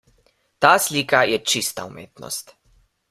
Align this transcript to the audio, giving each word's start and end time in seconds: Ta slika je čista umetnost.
Ta 0.65 0.71
slika 0.85 1.21
je 1.33 1.41
čista 1.53 1.85
umetnost. 1.91 2.55